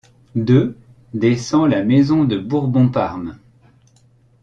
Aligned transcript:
D'eux 0.33 0.79
descend 1.13 1.69
la 1.69 1.83
Maison 1.83 2.25
de 2.25 2.39
Bourbon-Parme. 2.39 3.37